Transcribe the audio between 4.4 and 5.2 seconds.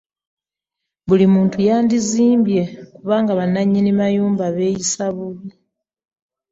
beeyisa